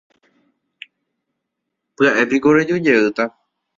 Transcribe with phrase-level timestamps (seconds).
[1.95, 3.25] Pya'épiko reju jeýta.